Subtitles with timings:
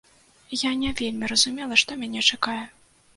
[0.61, 2.65] Я не вельмі разумела, што мяне чакае.